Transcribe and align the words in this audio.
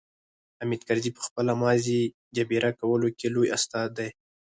حامد 0.57 0.81
کرزي 0.87 1.11
په 1.15 1.21
خپله 1.27 1.53
ماضي 1.63 2.01
جبيره 2.35 2.71
کولو 2.79 3.07
کې 3.17 3.27
لوی 3.35 3.47
استاد 3.57 3.89
دی. 3.97 4.09